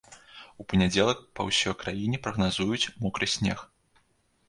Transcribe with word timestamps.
У 0.63 0.65
панядзелак 0.73 1.19
па 1.39 1.47
ўсё 1.51 1.75
краіне 1.83 2.17
прагназуюць 2.27 2.91
мокры 3.07 3.25
снег. 3.39 3.59